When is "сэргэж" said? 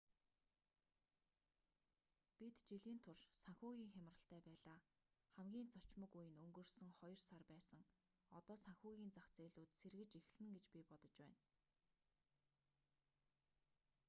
9.81-10.11